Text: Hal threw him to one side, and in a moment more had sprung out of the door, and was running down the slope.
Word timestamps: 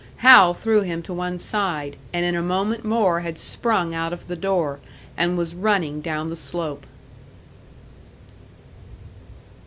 Hal 0.25 0.55
threw 0.55 0.81
him 0.81 1.03
to 1.03 1.13
one 1.13 1.37
side, 1.37 1.95
and 2.11 2.25
in 2.25 2.35
a 2.35 2.41
moment 2.41 2.83
more 2.83 3.19
had 3.19 3.37
sprung 3.37 3.93
out 3.93 4.11
of 4.11 4.25
the 4.25 4.35
door, 4.35 4.79
and 5.15 5.37
was 5.37 5.53
running 5.53 6.01
down 6.01 6.31
the 6.31 6.35
slope. 6.35 6.87